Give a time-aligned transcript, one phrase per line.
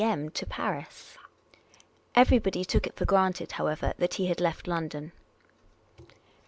[0.03, 0.29] m.
[0.31, 1.15] to Paris.
[2.15, 5.11] Everybody took it for granted, however, that he had left London.